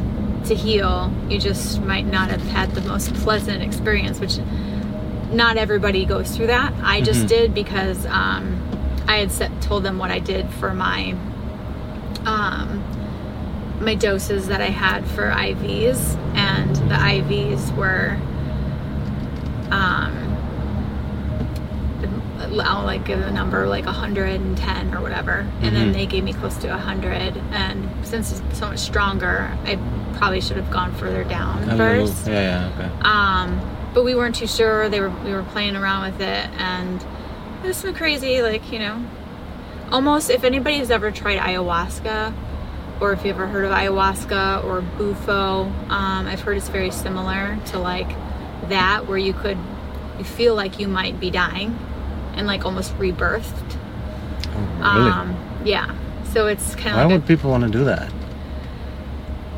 to 0.45 0.55
heal 0.55 1.11
you 1.29 1.39
just 1.39 1.81
might 1.81 2.05
not 2.05 2.29
have 2.29 2.41
had 2.43 2.71
the 2.71 2.81
most 2.81 3.13
pleasant 3.15 3.61
experience 3.63 4.19
which 4.19 4.37
not 5.31 5.57
everybody 5.57 6.05
goes 6.05 6.35
through 6.35 6.47
that 6.47 6.73
i 6.83 7.01
just 7.01 7.25
Mhm. 7.25 7.27
did 7.29 7.53
because 7.53 8.05
um, 8.07 8.59
i 9.07 9.17
had 9.17 9.31
set, 9.31 9.61
told 9.61 9.83
them 9.83 9.97
what 9.97 10.11
i 10.11 10.19
did 10.19 10.49
for 10.51 10.73
my 10.73 11.15
um, 12.25 12.83
my 13.81 13.95
doses 13.95 14.47
that 14.47 14.61
i 14.61 14.69
had 14.69 15.05
for 15.07 15.29
ivs 15.31 16.15
and 16.35 16.75
the 16.75 16.95
ivs 16.95 17.75
were 17.75 18.17
um, 19.71 20.32
I'll 22.61 22.83
like 22.85 23.05
give 23.05 23.19
a 23.21 23.31
number 23.31 23.67
like 23.67 23.85
110 23.85 24.93
or 24.93 25.01
whatever, 25.01 25.45
and 25.61 25.75
then 25.75 25.89
Mhm. 25.89 25.93
they 25.93 26.05
gave 26.05 26.23
me 26.23 26.33
close 26.33 26.55
to 26.57 26.69
100. 26.69 27.39
And 27.51 27.89
since 28.03 28.31
it's 28.39 28.59
so 28.59 28.67
much 28.67 28.79
stronger, 28.79 29.49
I 29.65 29.77
probably 30.17 30.41
should 30.41 30.57
have 30.57 30.69
gone 30.71 30.91
further 30.93 31.23
down 31.23 31.63
A 31.69 31.75
little- 31.75 32.07
first. 32.07 32.27
yeah, 32.27 32.33
yeah, 32.41 32.69
okay. 32.77 32.89
Um, 33.03 33.59
but 33.93 34.03
we 34.03 34.15
weren't 34.15 34.35
too 34.35 34.47
sure. 34.47 34.89
They 34.89 34.99
were 35.01 35.11
we 35.25 35.31
were 35.33 35.43
playing 35.43 35.75
around 35.75 36.03
with 36.11 36.21
it, 36.21 36.47
and 36.59 37.03
it 37.63 37.67
was 37.67 37.77
some 37.77 37.93
crazy, 37.93 38.41
like 38.41 38.71
you 38.71 38.79
know, 38.79 38.95
almost. 39.91 40.29
If 40.29 40.43
anybody's 40.43 40.89
ever 40.91 41.11
tried 41.11 41.39
ayahuasca, 41.39 42.33
or 42.99 43.11
if 43.13 43.23
you 43.25 43.31
ever 43.31 43.47
heard 43.47 43.65
of 43.65 43.71
ayahuasca 43.71 44.63
or 44.63 44.81
bufo, 44.97 45.71
um, 45.89 46.27
I've 46.27 46.41
heard 46.41 46.57
it's 46.57 46.69
very 46.69 46.91
similar 46.91 47.57
to 47.67 47.79
like 47.79 48.09
that, 48.69 49.07
where 49.07 49.17
you 49.17 49.33
could 49.33 49.57
you 50.17 50.23
feel 50.23 50.53
like 50.55 50.79
you 50.79 50.87
might 50.87 51.19
be 51.19 51.29
dying, 51.31 51.75
and 52.33 52.47
like 52.47 52.65
almost 52.65 52.93
rebirthed. 52.97 53.77
Oh, 54.55 54.95
really? 54.97 55.11
Um, 55.11 55.35
yeah. 55.65 55.95
So 56.33 56.47
it's 56.47 56.75
kind 56.75 56.89
of 56.89 56.95
Why 56.95 57.03
like 57.03 57.11
would 57.13 57.27
people 57.27 57.51
want 57.51 57.63
to 57.63 57.69
do 57.69 57.83
that? 57.85 58.11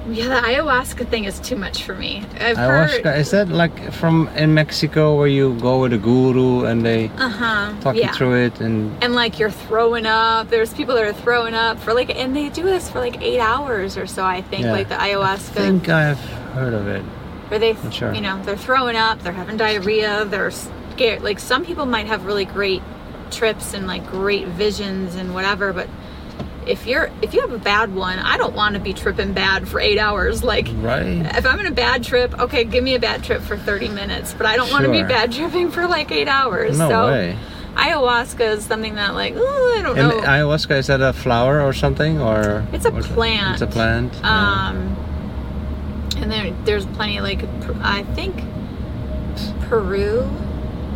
yeah, 0.07 0.27
the 0.39 0.47
ayahuasca 0.47 1.07
thing 1.09 1.23
is 1.23 1.39
too 1.39 1.55
much 1.55 1.81
for 1.83 1.95
me. 1.95 2.23
I've 2.39 2.57
Ayahuasca, 2.57 3.03
heard. 3.05 3.17
is 3.17 3.31
that 3.31 3.49
like 3.49 3.91
from 3.91 4.27
in 4.35 4.53
Mexico 4.53 5.17
where 5.17 5.25
you 5.27 5.55
go 5.59 5.81
with 5.81 5.93
a 5.93 5.97
guru 5.97 6.65
and 6.65 6.85
they 6.85 7.07
Uh 7.17 7.27
huh. 7.29 7.73
talk 7.81 7.95
yeah. 7.95 8.09
you 8.09 8.13
through 8.13 8.35
it 8.45 8.59
and 8.61 8.91
and 9.03 9.15
like 9.15 9.39
you're 9.39 9.49
throwing 9.49 10.05
up. 10.05 10.49
There's 10.49 10.73
people 10.75 10.93
that 10.95 11.05
are 11.05 11.13
throwing 11.13 11.55
up 11.55 11.79
for 11.79 11.91
like, 11.95 12.15
and 12.15 12.35
they 12.35 12.49
do 12.49 12.61
this 12.61 12.87
for 12.87 12.99
like 12.99 13.19
eight 13.23 13.39
hours 13.39 13.97
or 13.97 14.05
so. 14.05 14.23
I 14.23 14.43
think 14.43 14.65
Yeah. 14.65 14.73
like 14.73 14.89
the 14.89 14.95
ayahuasca. 14.95 15.57
I 15.57 15.71
think 15.71 15.89
I've 15.89 16.19
heard 16.53 16.73
of 16.75 16.87
it. 16.87 17.01
where 17.49 17.59
they, 17.59 17.75
sure. 17.91 18.13
you 18.13 18.21
know, 18.21 18.39
they're 18.43 18.57
throwing 18.57 18.95
up, 18.95 19.21
they're 19.23 19.33
having 19.33 19.57
diarrhea, 19.57 20.25
they're 20.25 20.51
scared. 20.95 21.21
Like 21.23 21.39
some 21.39 21.65
people 21.65 21.85
might 21.85 22.07
have 22.07 22.25
really 22.25 22.45
great 22.45 22.81
trips 23.31 23.73
and 23.73 23.85
like 23.87 24.05
great 24.07 24.47
visions 24.47 25.15
and 25.15 25.33
whatever, 25.33 25.73
but 25.73 25.87
if 26.65 26.87
you're 26.87 27.11
if 27.21 27.33
you 27.33 27.41
have 27.41 27.51
a 27.51 27.57
bad 27.59 27.93
one, 27.93 28.17
I 28.17 28.37
don't 28.37 28.55
want 28.55 28.73
to 28.75 28.81
be 28.81 28.93
tripping 28.93 29.33
bad 29.33 29.67
for 29.67 29.79
eight 29.79 29.99
hours. 29.99 30.43
Like 30.43 30.67
Right? 30.75 31.05
if 31.37 31.45
I'm 31.45 31.59
in 31.59 31.65
a 31.67 31.71
bad 31.71 32.03
trip, 32.03 32.37
okay, 32.39 32.63
give 32.63 32.83
me 32.83 32.95
a 32.95 32.99
bad 32.99 33.23
trip 33.23 33.41
for 33.41 33.57
30 33.57 33.89
minutes, 33.89 34.33
but 34.33 34.45
I 34.47 34.55
don't 34.55 34.71
want 34.71 34.85
to 34.85 34.91
be 34.91 35.03
bad 35.03 35.31
tripping 35.31 35.69
for 35.69 35.85
like 35.87 36.11
eight 36.11 36.27
hours. 36.27 36.77
No 36.79 36.89
so 36.89 37.07
way. 37.07 37.37
ayahuasca 37.75 38.53
is 38.57 38.65
something 38.65 38.95
that 38.95 39.13
like, 39.13 39.35
ooh, 39.35 39.73
I 39.77 39.81
don't 39.83 39.97
And 39.99 40.09
know. 40.09 40.21
ayahuasca 40.21 40.77
is 40.77 40.87
that 40.87 41.01
a 41.01 41.13
flower 41.13 41.61
or 41.61 41.73
something 41.73 42.19
or 42.21 42.65
It's 42.73 42.85
a 42.85 42.91
plant. 42.91 43.53
It's 43.53 43.61
a 43.61 43.67
plant. 43.67 44.13
yeah. 44.21 44.69
Um, 44.69 44.95
and 46.17 46.31
there, 46.31 46.51
there's 46.63 46.85
plenty 46.87 47.19
like 47.19 47.43
I 47.81 48.01
think 48.15 48.41
Peru 49.67 50.23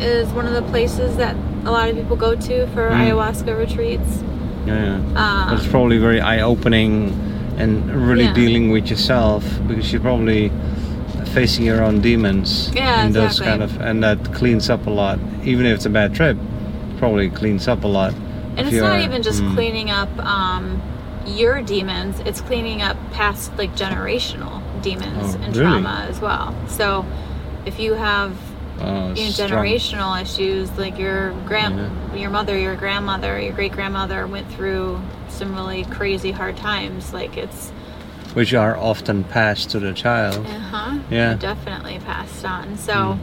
is 0.00 0.28
one 0.32 0.46
of 0.46 0.54
the 0.54 0.62
places 0.70 1.16
that 1.16 1.36
a 1.64 1.70
lot 1.70 1.88
of 1.88 1.96
people 1.96 2.16
go 2.16 2.34
to 2.34 2.66
for 2.68 2.90
Mm. 2.90 3.00
ayahuasca 3.00 3.56
retreats. 3.56 4.22
yeah, 4.66 4.74
yeah. 4.74 5.46
But 5.48 5.54
it's 5.54 5.64
Um, 5.64 5.70
probably 5.70 5.98
very 5.98 6.20
eye-opening 6.20 6.92
and 7.58 7.72
really 8.08 8.24
Yeah. 8.24 8.32
dealing 8.34 8.70
with 8.70 8.88
yourself 8.90 9.42
because 9.68 9.92
you're 9.92 10.02
probably 10.02 10.50
facing 11.34 11.64
your 11.64 11.82
own 11.82 12.00
demons 12.00 12.70
Yeah, 12.74 13.04
and 13.04 13.14
those 13.14 13.38
exactly. 13.38 13.46
kind 13.50 13.62
of 13.62 13.80
and 13.80 14.02
that 14.02 14.18
cleans 14.34 14.68
up 14.70 14.86
a 14.86 14.90
lot 14.90 15.18
even 15.44 15.64
if 15.66 15.72
it's 15.76 15.86
a 15.86 15.90
bad 15.90 16.14
trip 16.14 16.36
probably 16.98 17.28
cleans 17.30 17.68
up 17.68 17.84
a 17.84 17.88
lot 17.88 18.12
and 18.56 18.66
it's 18.66 18.76
not 18.76 19.00
even 19.00 19.22
just 19.22 19.42
mm, 19.42 19.54
cleaning 19.54 19.90
up 19.90 20.08
um, 20.26 20.80
your 21.26 21.62
demons; 21.62 22.20
it's 22.26 22.40
cleaning 22.40 22.82
up 22.82 22.96
past 23.12 23.52
like 23.56 23.72
generational 23.76 24.60
demons 24.82 25.36
Oh, 25.36 25.42
and 25.44 25.56
really? 25.56 25.70
trauma 25.82 26.06
as 26.10 26.20
well. 26.20 26.52
So 26.66 27.04
if 27.64 27.78
you 27.78 27.94
have 27.94 28.32
you 28.80 28.86
know, 28.86 29.14
strong. 29.14 29.50
generational 29.50 30.20
issues 30.20 30.70
like 30.78 30.98
your 30.98 31.32
grand 31.46 32.18
your 32.18 32.30
mother 32.30 32.58
your 32.58 32.74
grandmother 32.76 33.40
your 33.40 33.52
great 33.52 33.72
grandmother 33.72 34.26
went 34.26 34.50
through 34.52 35.00
some 35.28 35.54
really 35.54 35.84
crazy 35.84 36.30
hard 36.32 36.56
times 36.56 37.12
like 37.12 37.36
it's 37.36 37.70
which 38.34 38.54
are 38.54 38.76
often 38.76 39.24
passed 39.24 39.70
to 39.70 39.80
the 39.80 39.92
child. 39.92 40.46
Uh-huh. 40.46 40.98
Yeah. 41.10 41.34
definitely 41.34 41.98
passed 41.98 42.44
on. 42.44 42.76
So 42.78 43.18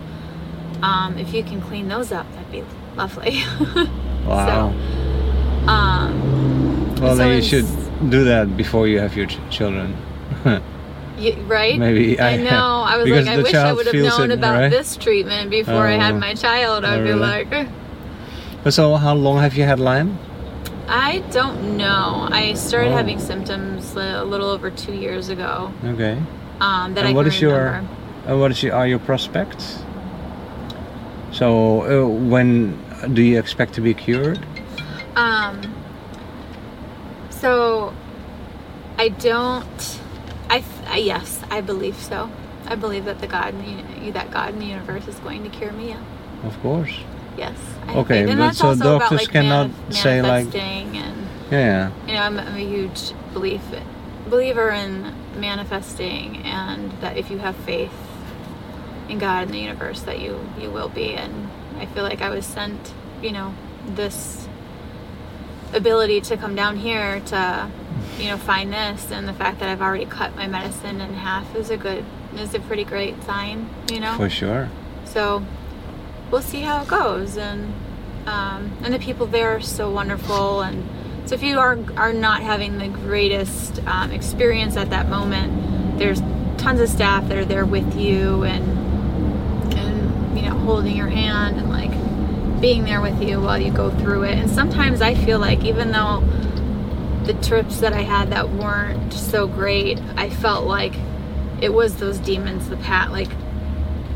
um, 0.84 1.18
if 1.18 1.34
you 1.34 1.44
can 1.44 1.62
clean 1.62 1.88
those 1.88 2.12
up 2.12 2.30
that'd 2.34 2.52
be 2.52 2.64
lovely. 2.96 3.42
Wow. 4.28 4.74
so, 4.74 5.72
um 5.72 6.96
well 6.98 7.12
so 7.12 7.16
then 7.16 7.38
you 7.38 7.42
should 7.42 7.66
do 8.10 8.26
that 8.26 8.58
before 8.58 8.88
you 8.90 9.00
have 9.00 9.16
your 9.16 9.26
ch- 9.28 9.40
children 9.50 9.96
you, 11.18 11.34
right 11.44 11.78
Maybe 11.80 12.20
I, 12.20 12.32
I- 12.34 12.38
know 12.38 12.84
i 12.92 12.98
was 12.98 13.10
like 13.10 13.28
i 13.28 13.38
wish 13.38 13.54
i 13.54 13.74
would 13.74 13.86
have 13.86 13.96
known 13.96 14.32
it, 14.32 14.36
about 14.40 14.56
right? 14.60 14.70
this 14.70 14.96
treatment 14.98 15.50
before 15.50 15.86
i 15.88 15.94
had 15.94 16.16
Oh. 16.16 16.20
my 16.20 16.34
child 16.34 16.86
i'd 16.86 17.00
Oh, 17.00 17.04
be 17.04 17.10
really? 17.10 17.20
like 17.20 17.52
"Eh." 17.52 17.66
But 18.64 18.74
so 18.74 18.96
how 18.96 19.14
long 19.16 19.40
have 19.40 19.56
you 19.56 19.64
had 19.64 19.80
lyme 19.80 20.18
I 20.90 21.20
don't 21.32 21.76
know. 21.76 22.30
I 22.32 22.54
started 22.54 22.94
Oh. 22.94 22.96
having 22.96 23.20
symptoms 23.20 23.94
a 23.98 24.24
little 24.24 24.48
over 24.50 24.70
two 24.72 24.94
years 24.94 25.28
ago. 25.28 25.72
okay 25.84 26.16
Um, 26.62 26.94
that 26.94 27.04
And 27.04 27.10
I 27.10 27.14
what 27.14 27.28
is 27.28 27.42
your- 27.42 27.84
and 28.26 28.40
what 28.40 28.52
is 28.52 28.64
your, 28.64 28.74
are 28.74 28.88
your 28.88 29.00
prospects 29.00 29.80
so 31.32 31.48
uh, 31.84 32.08
when 32.08 32.78
do 33.14 33.22
you 33.22 33.38
expect 33.38 33.74
to 33.74 33.82
be 33.82 33.94
cured 33.94 34.40
Um, 35.16 35.60
so 37.30 37.94
I 38.98 39.10
don't. 39.10 40.00
Yes, 41.04 41.42
I 41.50 41.62
believe 41.62 41.96
so. 41.96 42.30
I 42.66 42.75
believe 42.75 43.06
that 43.06 43.20
the 43.20 43.27
God, 43.27 43.54
in 43.54 44.04
the, 44.06 44.12
that 44.12 44.30
God 44.32 44.54
in 44.54 44.60
the 44.60 44.66
universe 44.66 45.08
is 45.08 45.16
going 45.20 45.44
to 45.44 45.50
cure 45.50 45.72
me. 45.72 45.96
of 46.44 46.60
course 46.62 46.94
Yes. 47.38 47.58
I 47.88 47.94
Okay, 47.98 48.25
but 48.25 48.36
that's 48.36 48.58
so 48.58 48.70
also 48.70 48.96
about, 48.96 49.00
doctors 49.00 49.20
like, 49.22 49.30
cannot 49.30 49.68
manif- 49.70 49.94
say, 49.94 50.22
like- 50.22 50.48
manifesting 50.48 50.98
and 50.98 51.27
yeah 51.51 51.92
you 52.08 52.13
know 52.13 52.22
I'm, 52.22 52.38
I'm 52.39 52.56
a 52.56 52.60
huge 52.60 53.13
belief 53.34 53.62
believer 54.27 54.70
in 54.72 55.13
manifesting 55.39 56.38
and 56.44 56.92
that 57.01 57.16
if 57.16 57.30
you 57.32 57.38
have 57.38 57.56
faith 57.58 57.94
in 59.08 59.18
God 59.20 59.44
and 59.44 59.54
the 59.54 59.60
universe 59.60 60.01
that 60.01 60.20
you 60.20 60.39
you 60.60 60.70
will 60.70 60.89
be 60.89 61.13
and 61.13 61.50
I 61.80 61.86
feel 61.86 62.04
like 62.04 62.22
I 62.22 62.30
was 62.30 62.46
sent 62.46 62.94
you 63.22 63.32
know 63.32 63.54
this 63.86 64.47
ability 65.78 66.22
to 66.22 66.38
come 66.38 66.56
down 66.56 66.78
here 66.78 67.20
to 67.22 67.70
you 68.18 68.28
know 68.30 68.38
find 68.38 68.74
this 68.74 69.12
and 69.12 69.28
the 69.28 69.34
fact 69.34 69.60
that 69.60 69.70
I've 69.70 69.82
already 69.82 70.06
cut 70.06 70.36
my 70.36 70.48
medicine 70.48 71.00
in 71.02 71.14
half 71.14 71.56
is 71.56 71.70
a 71.70 71.78
good 71.78 72.04
is 72.36 72.54
a 72.54 72.60
pretty 72.60 72.84
great 72.84 73.22
sign 73.24 73.70
you 73.92 74.00
know? 74.00 74.16
For 74.18 74.30
sure. 74.30 74.70
So 75.06 75.46
we'll 76.32 76.42
see 76.42 76.62
how 76.62 76.82
it 76.82 76.88
goes 76.88 77.38
and 77.38 77.74
um, 78.26 78.78
and 78.84 78.94
the 78.94 79.00
people 79.00 79.26
there 79.26 79.56
are 79.56 79.62
so 79.62 79.90
wonderful 79.90 80.62
and 80.62 80.88
so 81.26 81.36
if 81.36 81.44
you 81.44 81.60
are 81.60 81.80
are 81.96 82.14
not 82.14 82.42
having 82.42 82.78
the 82.78 82.88
greatest 82.88 83.80
um, 83.88 84.12
experience 84.12 84.76
at 84.76 84.90
that 84.90 85.08
moment 85.10 85.98
there's 85.98 86.22
tons 86.58 86.82
of 86.82 86.90
staff 86.90 87.28
that 87.30 87.38
are 87.38 87.46
there 87.46 87.66
with 87.66 87.96
you 87.96 88.44
and 88.44 89.74
and 89.74 90.38
you 90.38 90.50
know 90.50 90.58
holding 90.58 90.96
your 90.96 91.08
hand 91.08 91.58
and 91.58 91.70
like 91.70 91.92
being 92.60 92.84
there 92.86 93.02
with 93.02 93.22
you 93.22 93.40
while 93.40 93.58
you 93.60 93.72
go 93.72 93.92
through 94.00 94.24
it 94.24 94.38
and 94.38 94.50
sometimes 94.50 95.02
I 95.02 95.14
feel 95.14 95.38
like 95.40 95.64
even 95.64 95.92
though 95.92 96.22
the 97.26 97.34
trips 97.46 97.80
that 97.82 97.94
I 97.94 98.02
had 98.02 98.32
that 98.32 98.50
weren't 98.50 99.14
so 99.14 99.48
great 99.48 100.00
I 100.16 100.30
felt 100.30 100.66
like 100.66 100.94
it 101.62 101.74
was 101.74 101.98
those 101.98 102.18
demons 102.20 102.68
the 102.70 102.78
pat 102.78 103.12
like 103.12 103.30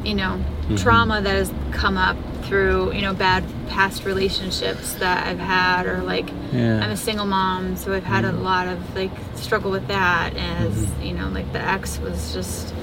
you 0.03 0.15
know 0.15 0.39
Mhm. 0.69 0.81
trauma 0.81 1.21
that 1.21 1.35
has 1.35 1.51
come 1.71 1.97
up 1.97 2.15
through 2.43 2.93
you 2.93 3.01
know 3.01 3.13
bad 3.13 3.43
past 3.69 4.05
relationships 4.05 4.93
that 4.95 5.25
I've 5.27 5.39
had 5.39 5.85
or 5.85 6.01
like 6.01 6.27
yeah 6.51 6.83
I'm 6.83 6.89
a 6.91 6.97
single 6.97 7.25
mom 7.27 7.75
so 7.75 7.93
I've 7.93 8.03
had 8.03 8.25
a 8.25 8.31
Mhm. 8.31 8.41
lot 8.43 8.67
of 8.67 8.95
like 8.95 9.11
struggle 9.35 9.69
with 9.71 9.87
that 9.87 10.35
as 10.35 10.71
Mhm. 10.73 11.05
you 11.05 11.13
know 11.13 11.27
like 11.29 11.51
the 11.53 11.61
ex 11.61 11.99
was 11.99 12.33
just 12.33 12.73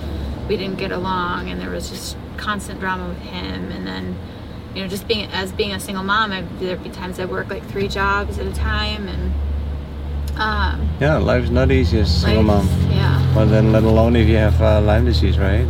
we 0.48 0.56
didn't 0.56 0.78
get 0.78 0.92
along 0.92 1.50
and 1.50 1.60
there 1.60 1.70
was 1.70 1.90
just 1.90 2.16
constant 2.36 2.78
drama 2.80 3.08
with 3.08 3.22
him 3.22 3.70
and 3.72 3.86
then 3.86 4.16
you 4.78 4.84
know 4.84 4.88
just 4.88 5.08
being 5.08 5.28
as 5.32 5.50
being 5.50 5.72
a 5.72 5.80
single 5.80 6.04
mom 6.04 6.30
I, 6.30 6.42
there'd 6.60 6.84
be 6.84 6.90
times 6.90 7.18
I 7.18 7.24
work 7.24 7.50
like 7.50 7.64
three 7.66 7.88
jobs 7.88 8.38
at 8.38 8.46
a 8.46 8.52
time 8.52 9.08
and 9.08 9.32
um 10.38 10.88
yeah 11.00 11.16
life's 11.16 11.50
not 11.50 11.72
easy 11.72 11.98
as 11.98 12.08
a 12.16 12.20
single 12.20 12.44
mom. 12.44 12.68
yeah. 12.88 13.32
But 13.34 13.46
then 13.46 13.72
let 13.72 13.82
alone 13.82 14.14
if 14.14 14.28
you 14.28 14.36
have 14.36 14.62
uh, 14.62 14.80
lyme 14.80 15.04
disease 15.04 15.36
right? 15.36 15.66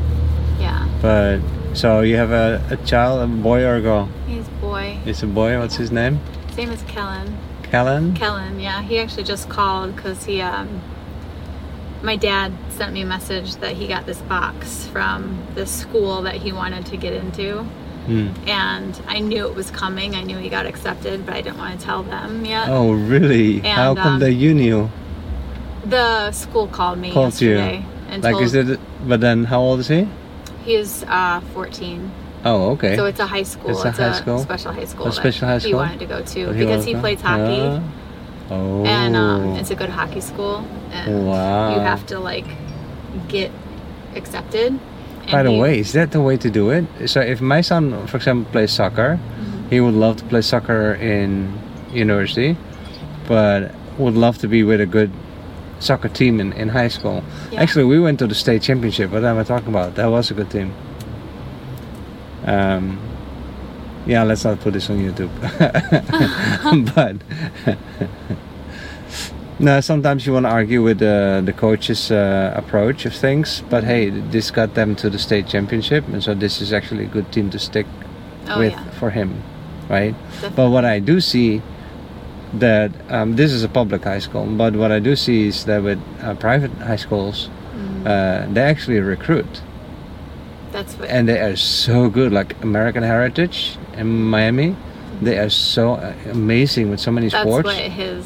Yeah. 0.61 0.87
But 1.01 1.41
so 1.73 2.03
you 2.03 2.17
have 2.17 2.33
a, 2.33 2.63
a 2.71 2.77
child 2.85 3.23
a 3.23 3.27
boy 3.27 3.63
or 3.63 3.77
a 3.77 3.81
girl? 3.81 4.11
He's 4.27 4.47
a 4.47 4.51
boy. 4.61 4.99
It's 5.07 5.23
a 5.23 5.27
boy 5.27 5.59
what's 5.59 5.77
his 5.77 5.91
name? 5.91 6.21
His 6.49 6.59
name 6.59 6.71
is 6.71 6.83
Kellen. 6.83 7.39
Kellen? 7.63 8.15
Kellen, 8.15 8.61
yeah, 8.61 8.83
he 8.83 8.99
actually 8.99 9.25
just 9.25 9.49
called 9.49 9.95
because 9.95 10.25
he, 10.25 10.41
um, 10.41 10.81
my 12.03 12.17
dad 12.17 12.53
sent 12.71 12.95
me 12.95 13.03
a 13.03 13.07
message 13.07 13.57
that 13.57 13.73
he 13.73 13.87
got 13.87 14.07
this 14.07 14.21
box 14.23 14.87
from 14.87 15.47
this 15.55 15.71
school 15.71 16.23
that 16.23 16.37
he 16.37 16.51
wanted 16.51 16.87
to 16.87 16.97
get 16.97 17.13
into, 17.13 17.67
Hmm. 18.09 18.29
and 18.49 18.93
I 19.07 19.19
knew 19.19 19.47
it 19.47 19.55
was 19.55 19.71
coming. 19.71 20.15
I 20.15 20.23
knew 20.23 20.39
he 20.39 20.49
got 20.49 20.65
accepted, 20.65 21.27
but 21.27 21.35
I 21.35 21.43
didn't 21.43 21.59
want 21.59 21.79
to 21.79 21.85
tell 21.85 22.03
them 22.03 22.45
yet. 22.45 22.69
oh 22.69 22.93
really 22.93 23.59
how 23.61 23.95
come 23.95 24.15
um, 24.15 24.21
that 24.21 24.33
you 24.33 24.55
knew 24.55 24.89
The 25.85 26.33
school 26.33 26.67
called 26.69 26.99
me 26.99 27.13
Called 27.13 27.39
you. 27.41 27.59
and 27.59 28.23
like 28.25 28.33
told 28.33 28.45
is 28.45 28.55
it 28.55 28.81
but 29.07 29.21
then 29.21 29.45
how 29.45 29.61
old 29.61 29.81
is 29.81 29.89
he 29.89 30.09
he 30.65 30.75
is 30.75 31.05
uh, 31.09 31.41
14. 31.55 32.11
Oh, 32.45 32.73
okay. 32.73 32.95
So 32.97 33.07
it's 33.07 33.21
a 33.21 33.27
high 33.27 33.43
school. 33.43 33.71
It's 33.71 33.85
a 33.85 33.93
high 33.93 34.13
school? 34.21 34.39
special 34.39 34.73
high 34.73 34.85
school. 34.85 35.07
A 35.07 35.13
special 35.13 35.49
high 35.49 35.59
school. 35.59 35.69
He 35.71 35.75
wanted 35.75 36.01
to 36.01 36.07
go 36.07 36.23
to 36.23 36.53
because 36.53 36.85
he 36.85 36.95
was 36.95 37.01
plays 37.01 37.21
hockey, 37.21 37.63
Ah. 37.63 37.83
Oh. 38.51 38.85
and 38.85 39.17
um, 39.17 39.43
it's 39.57 39.71
a 39.71 39.75
good 39.75 39.89
hockey 39.91 40.21
school. 40.21 40.65
And 40.93 41.27
Wow. 41.27 41.75
You 41.75 41.81
have 41.81 42.05
to 42.07 42.19
like 42.21 42.47
get 43.29 43.51
accepted. 44.15 44.79
By 45.31 45.43
the 45.43 45.53
way, 45.53 45.79
is 45.79 45.93
that 45.93 46.13
the 46.13 46.21
way 46.21 46.37
to 46.39 46.51
do 46.51 46.71
it? 46.71 46.85
So 47.09 47.21
if 47.21 47.41
my 47.41 47.61
son, 47.61 48.07
for 48.07 48.17
example, 48.17 48.51
plays 48.51 48.73
soccer, 48.73 49.19
Mm-hmm. 49.19 49.69
he 49.69 49.81
would 49.81 49.95
love 49.95 50.17
to 50.17 50.25
play 50.25 50.41
soccer 50.43 50.95
in 50.95 51.53
university, 51.93 52.57
but 53.27 53.73
would 53.99 54.15
love 54.15 54.39
to 54.39 54.49
be 54.49 54.63
with 54.63 54.81
a 54.81 54.87
good 54.87 55.11
soccer 55.81 56.09
team 56.09 56.41
in, 56.41 56.53
in 56.55 56.69
high 56.71 56.89
school. 56.89 57.23
Yeah. 57.53 57.61
Actually, 57.61 57.85
we 57.85 58.01
went 58.01 58.19
to 58.21 58.27
the 58.27 58.35
state 58.35 58.63
championship. 58.63 59.11
What 59.11 59.25
am 59.25 59.39
I 59.39 59.45
talking 59.45 59.69
about? 59.69 59.95
That 59.97 60.07
was 60.07 60.31
a 60.31 60.35
good 60.35 60.51
team. 60.51 60.73
Um, 62.47 62.99
yeah, 64.07 64.23
let's 64.23 64.45
not 64.45 64.61
put 64.61 64.73
this 64.73 64.89
on 64.91 64.99
YouTube. 64.99 65.31
but 66.95 67.17
no, 69.59 69.81
sometimes 69.81 70.27
you 70.27 70.33
want 70.33 70.47
to 70.47 70.51
argue 70.51 70.83
with 70.83 70.99
the 70.99 71.43
the 71.45 71.53
coach's 71.53 72.11
uh, 72.11 72.53
approach 72.57 73.07
of 73.07 73.15
things. 73.15 73.63
But 73.71 73.85
hey, 73.85 74.11
this 74.11 74.51
got 74.51 74.75
them 74.75 74.95
to 74.97 75.11
the 75.11 75.19
state 75.19 75.47
championship, 75.49 76.07
and 76.09 76.23
so 76.23 76.35
this 76.35 76.61
is 76.61 76.73
actually 76.73 77.05
a 77.05 77.09
good 77.09 77.31
team 77.33 77.51
to 77.51 77.59
stick 77.59 77.87
Oh 78.49 78.59
with 78.59 78.73
yeah. 78.73 78.91
for 78.99 79.11
him, 79.11 79.43
right? 79.91 80.15
Definitely. 80.15 80.57
But 80.57 80.71
what 80.71 80.85
I 80.85 81.01
do 81.01 81.21
see 81.21 81.61
that 82.55 82.91
um, 83.11 83.37
this 83.37 83.53
is 83.53 83.63
a 83.65 83.69
public 83.69 84.05
high 84.05 84.21
school, 84.21 84.47
but 84.47 84.75
what 84.75 84.91
I 84.91 85.01
do 85.01 85.15
see 85.17 85.49
is 85.49 85.65
that 85.65 85.83
with 85.83 85.99
uh, 86.23 86.35
private 86.35 86.71
high 86.83 86.97
schools, 86.97 87.51
Mm, 87.79 88.07
uh, 88.07 88.53
they 88.53 88.63
actually 88.63 88.99
recruit, 88.99 89.63
that's 90.73 90.95
what. 90.99 91.09
and 91.11 91.29
they 91.29 91.39
are 91.39 91.55
so 91.57 92.09
good. 92.11 92.33
Like 92.33 92.61
American 92.63 93.03
Heritage 93.05 93.77
in 93.97 94.07
Miami, 94.31 94.75
they 95.23 95.39
are 95.39 95.51
so 95.51 95.95
uh, 95.95 96.13
amazing 96.33 96.91
with 96.91 96.99
so 97.01 97.13
many 97.13 97.29
that's 97.29 97.43
sports. 97.43 97.67
what 97.67 97.77
his. 97.77 98.25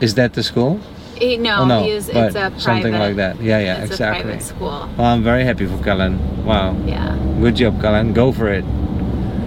Is 0.00 0.14
that 0.14 0.34
the 0.34 0.42
school? 0.42 0.80
He, 1.16 1.36
no, 1.36 1.60
oh 1.60 1.64
no, 1.66 1.82
he's 1.84 2.08
but 2.08 2.26
it's 2.26 2.34
a 2.34 2.38
private. 2.50 2.60
something 2.60 2.92
like 2.94 3.16
that. 3.16 3.40
Yeah, 3.40 3.58
yeah, 3.60 3.82
it's 3.82 3.92
exactly. 3.92 4.20
a 4.20 4.24
private 4.24 4.42
school. 4.42 4.88
Well, 4.98 5.06
I'm 5.06 5.22
very 5.22 5.44
happy 5.44 5.66
for 5.66 5.78
Kellen. 5.84 6.18
Wow, 6.44 6.76
Yeah. 6.84 7.16
good 7.40 7.54
job, 7.56 7.80
Kellen. 7.80 8.12
Go 8.12 8.32
for 8.32 8.48
it. 8.52 8.64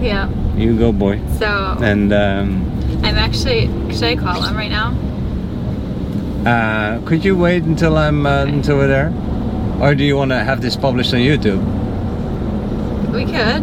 Yeah. 0.00 0.30
You 0.56 0.76
go, 0.78 0.92
boy. 0.92 1.20
So 1.38 1.76
And 1.82 2.12
um, 2.12 2.64
I'm 3.04 3.16
actually. 3.16 3.68
Should 3.92 4.04
I 4.04 4.16
call 4.16 4.40
him 4.42 4.56
right 4.56 4.70
now? 4.70 4.94
Uh, 6.46 7.00
could 7.06 7.24
you 7.24 7.36
wait 7.36 7.64
until 7.64 7.98
I'm 7.98 8.24
uh, 8.26 8.42
Okay. 8.42 8.52
until 8.52 8.76
we're 8.78 8.88
there, 8.88 9.12
or 9.82 9.94
do 9.94 10.04
you 10.04 10.16
want 10.16 10.30
to 10.30 10.38
have 10.42 10.62
this 10.62 10.74
published 10.76 11.12
on 11.12 11.20
YouTube? 11.20 11.60
We 13.12 13.24
could. 13.26 13.62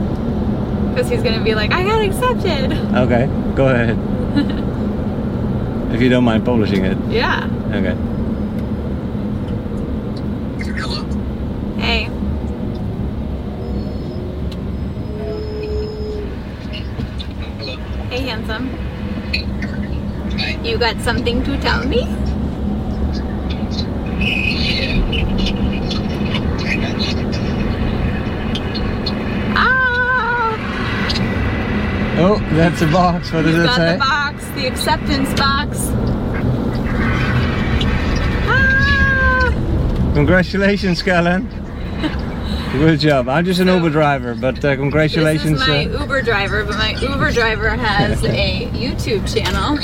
Because 0.93 1.09
he's 1.09 1.23
gonna 1.23 1.43
be 1.43 1.55
like, 1.55 1.71
I 1.73 1.83
got 1.83 2.01
accepted. 2.01 2.71
Okay, 2.95 3.27
go 3.55 3.67
ahead. 3.67 3.97
if 5.95 6.01
you 6.01 6.09
don't 6.09 6.25
mind 6.25 6.43
publishing 6.43 6.83
it. 6.83 6.97
Yeah. 7.09 7.49
Okay. 7.69 7.95
Hello. 10.75 11.05
Hey. 11.77 12.09
Hello. 17.59 17.77
Hey, 18.09 18.21
handsome. 18.23 18.67
Hi. 20.37 20.59
You 20.65 20.77
got 20.77 20.99
something 20.99 21.41
to 21.45 21.57
tell 21.61 21.87
me? 21.87 22.01
Ah! 29.55 30.57
Oh, 32.19 32.37
that's 32.51 32.81
a 32.81 32.87
box. 32.87 33.31
What 33.31 33.43
does 33.43 33.55
He's 33.55 33.63
it 33.63 33.67
got 33.67 33.77
say? 33.77 33.97
The 34.55 34.67
acceptance 34.67 35.33
box. 35.39 35.77
Ah! 38.47 40.11
Congratulations, 40.13 41.01
Kellen. 41.01 41.47
Good 42.73 42.99
job. 42.99 43.29
I'm 43.29 43.45
just 43.45 43.59
an 43.61 43.67
So- 43.67 43.77
Uber 43.77 43.89
driver, 43.89 44.35
but 44.35 44.63
uh, 44.63 44.75
congratulations. 44.75 45.59
This 45.59 45.61
is 45.61 45.67
my 45.67 45.85
uh, 45.85 46.01
Uber 46.01 46.21
driver, 46.21 46.63
but 46.65 46.77
my 46.77 46.91
Uber 46.99 47.31
driver 47.31 47.69
has 47.69 48.23
a 48.25 48.67
YouTube 48.73 49.25
channel. 49.33 49.77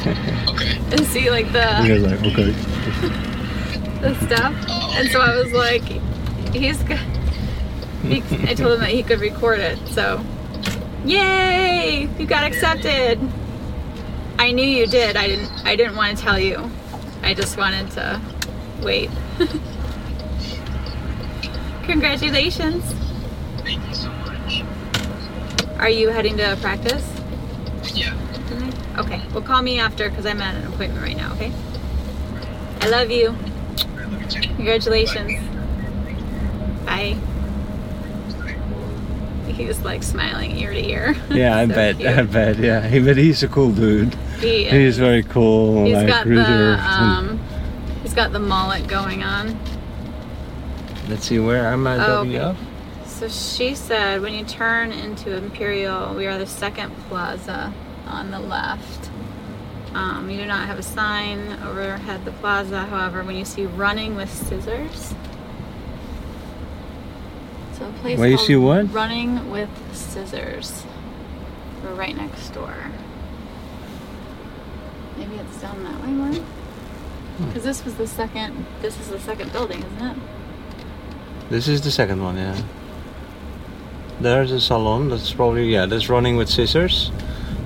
Okay. 0.00 0.32
And 0.88 1.00
see, 1.06 1.30
like 1.30 1.50
the 1.52 1.66
he 1.82 1.98
like, 1.98 2.20
okay. 2.20 2.50
the 4.00 4.14
stuff. 4.26 4.54
And 4.94 5.08
so 5.10 5.20
I 5.20 5.34
was 5.36 5.52
like, 5.52 5.82
he's. 6.54 6.80
He, 8.02 8.22
I 8.48 8.54
told 8.54 8.74
him 8.74 8.80
that 8.80 8.90
he 8.90 9.02
could 9.02 9.18
record 9.18 9.58
it. 9.58 9.78
So, 9.88 10.24
yay! 11.06 12.08
You 12.18 12.26
got 12.26 12.44
accepted. 12.44 13.18
I 14.38 14.50
knew 14.52 14.66
you 14.66 14.86
did. 14.86 15.16
I 15.16 15.26
didn't. 15.26 15.50
I 15.64 15.76
didn't 15.76 15.96
want 15.96 16.16
to 16.16 16.22
tell 16.22 16.38
you. 16.38 16.70
I 17.22 17.34
just 17.34 17.56
wanted 17.56 17.90
to 17.92 18.20
wait. 18.82 19.10
Congratulations. 21.84 22.84
Thank 23.58 23.86
you 23.88 23.94
so 23.94 24.10
much. 24.10 24.62
Are 25.78 25.88
you 25.88 26.08
heading 26.08 26.36
to 26.36 26.56
practice? 26.60 27.08
Yeah. 27.94 28.12
Mm-hmm. 28.12 29.00
Okay. 29.00 29.22
Well, 29.32 29.42
call 29.42 29.62
me 29.62 29.78
after 29.78 30.08
because 30.10 30.26
I'm 30.26 30.40
at 30.40 30.54
an 30.54 30.66
appointment 30.72 31.02
right 31.02 31.16
now. 31.16 31.32
Okay. 31.34 31.52
I 32.80 32.88
love 32.88 33.10
you. 33.10 33.34
Congratulations. 34.56 35.32
Bye. 36.84 37.16
you 37.18 37.35
Bye. 39.56 39.64
He's 39.64 39.80
like 39.80 40.02
smiling 40.02 40.56
ear 40.56 40.72
to 40.72 40.84
ear. 40.88 41.16
Yeah, 41.30 41.56
I 41.56 41.66
So 41.66 41.74
bet. 41.74 41.96
cute. 41.96 42.08
I 42.08 42.22
bet. 42.22 42.58
Yeah, 42.58 42.86
he, 42.86 42.98
but 43.00 43.16
he's 43.16 43.42
a 43.42 43.48
cool 43.48 43.72
dude. 43.72 44.14
He 44.40 44.64
He's 44.64 44.98
very 44.98 45.22
cool. 45.22 45.84
He's 45.84 45.94
like 45.94 46.08
got 46.08 46.26
reserved. 46.26 46.48
the 46.80 46.84
um, 46.90 47.40
he's 48.02 48.14
got 48.14 48.32
the 48.32 48.38
mullet 48.40 48.86
going 48.86 49.22
on. 49.22 49.58
Let's 51.08 51.26
see, 51.26 51.38
where 51.38 51.66
am 51.68 51.86
I? 51.86 52.04
Oh, 52.04 52.20
okay. 52.26 52.56
So 53.06 53.28
she 53.28 53.74
said, 53.74 54.20
when 54.20 54.34
you 54.34 54.44
turn 54.44 54.92
into 54.92 55.34
Imperial, 55.36 56.14
we 56.14 56.26
are 56.26 56.36
the 56.36 56.46
second 56.46 56.90
plaza 57.08 57.72
on 58.06 58.30
the 58.30 58.38
left. 58.40 59.10
Um, 59.94 60.28
you 60.28 60.36
do 60.36 60.44
not 60.46 60.66
have 60.66 60.78
a 60.78 60.82
sign 60.82 61.38
overhead 61.64 62.24
the 62.26 62.32
plaza. 62.32 62.80
However, 62.84 63.22
when 63.24 63.36
you 63.36 63.44
see 63.46 63.64
running 63.66 64.16
with 64.16 64.30
scissors, 64.30 65.14
so 65.14 65.16
a 67.88 67.92
place 68.00 68.18
Where 68.18 68.28
you 68.28 68.36
called 68.36 68.46
see 68.46 68.56
what? 68.56 68.92
Running 68.92 69.50
with 69.50 69.68
scissors. 69.94 70.84
We're 71.82 71.94
right 71.94 72.16
next 72.16 72.50
door. 72.50 72.74
Maybe 75.16 75.36
it's 75.36 75.60
down 75.60 75.82
that 75.84 76.00
way 76.02 76.08
more. 76.08 76.32
Hmm. 76.34 77.46
Because 77.48 77.64
this 77.64 77.84
was 77.84 77.94
the 77.94 78.06
second. 78.06 78.66
This 78.82 78.98
is 79.00 79.08
the 79.08 79.20
second 79.20 79.52
building, 79.52 79.78
isn't 79.82 80.02
it? 80.02 80.16
This 81.48 81.68
is 81.68 81.80
the 81.82 81.90
second 81.90 82.22
one, 82.22 82.36
yeah. 82.36 82.60
There's 84.20 84.50
a 84.50 84.60
salon. 84.60 85.10
That's 85.10 85.32
probably 85.32 85.66
yeah. 85.72 85.86
That's 85.86 86.08
running 86.08 86.36
with 86.36 86.48
scissors. 86.48 87.10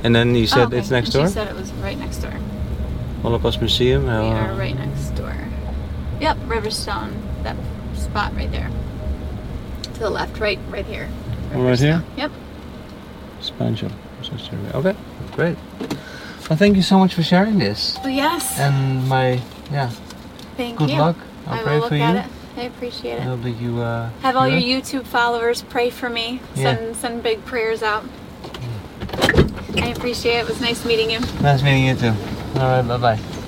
And 0.02 0.14
then 0.14 0.34
he 0.34 0.46
said 0.46 0.58
Oh, 0.58 0.66
okay. 0.66 0.78
it's 0.78 0.90
next 0.90 1.14
And 1.14 1.14
door. 1.14 1.26
She 1.28 1.34
said 1.34 1.48
it 1.48 1.54
was 1.54 1.72
right 1.74 1.98
next 1.98 2.18
door. 2.18 2.34
Holocaust 3.22 3.60
Museum. 3.60 4.04
We 4.04 4.10
uh, 4.10 4.32
are 4.32 4.54
right 4.54 4.74
next 4.74 5.10
door. 5.10 5.34
Yep, 6.20 6.36
Riverstone. 6.48 7.12
That 7.42 7.56
spot 7.94 8.34
right 8.34 8.50
there. 8.50 8.70
To 10.00 10.06
the 10.06 10.10
left, 10.10 10.40
right, 10.40 10.58
right 10.70 10.86
here. 10.86 11.10
Oh, 11.52 11.62
right 11.62 11.78
here? 11.78 12.02
Yep. 12.16 12.32
Spine. 13.42 13.76
Okay, 14.74 14.96
great. 15.32 15.58
Well, 16.48 16.56
thank 16.56 16.76
you 16.76 16.82
so 16.82 16.98
much 16.98 17.12
for 17.12 17.22
sharing 17.22 17.58
this. 17.58 17.98
Well, 18.00 18.08
yes. 18.08 18.58
And 18.58 19.06
my 19.06 19.42
yeah, 19.70 19.90
Thank 20.56 20.80
you. 20.80 20.86
good 20.86 20.94
you. 20.94 20.98
luck. 21.00 21.16
I'll 21.46 21.58
I 21.58 21.62
pray 21.62 21.74
will 21.74 21.80
look 21.80 21.88
for 21.90 21.94
at 21.96 22.14
you. 22.14 22.20
it. 22.20 22.26
I 22.56 22.62
appreciate 22.62 23.12
I 23.12 23.16
it. 23.16 23.22
hope 23.24 23.42
that 23.42 23.50
you 23.50 23.78
uh, 23.82 24.08
Have 24.22 24.36
all 24.36 24.48
your 24.48 24.58
it. 24.58 24.84
YouTube 24.84 25.04
followers 25.04 25.60
pray 25.60 25.90
for 25.90 26.08
me. 26.08 26.40
Yeah. 26.54 26.76
Send 26.76 26.96
send 26.96 27.22
big 27.22 27.44
prayers 27.44 27.82
out. 27.82 28.02
I 29.76 29.92
appreciate 29.94 30.36
it. 30.36 30.40
It 30.44 30.48
was 30.48 30.62
nice 30.62 30.82
meeting 30.86 31.10
you. 31.10 31.20
Nice 31.42 31.62
meeting 31.62 31.84
you 31.84 31.94
too. 31.94 32.14
All 32.58 32.80
right, 32.80 32.88
bye 32.88 32.96
bye. 32.96 33.39